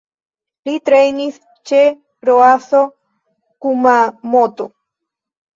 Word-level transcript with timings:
Li 0.67 0.71
trejnis 0.89 1.37
ĉe 1.71 1.81
Roasso 2.29 2.81
Kumamoto. 3.67 4.71